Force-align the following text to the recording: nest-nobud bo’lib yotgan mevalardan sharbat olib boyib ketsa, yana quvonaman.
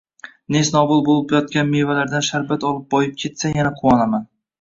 nest-nobud 0.53 1.01
bo’lib 1.09 1.33
yotgan 1.35 1.69
mevalardan 1.73 2.25
sharbat 2.29 2.65
olib 2.71 2.81
boyib 2.95 3.13
ketsa, 3.25 3.53
yana 3.59 3.73
quvonaman. 3.83 4.27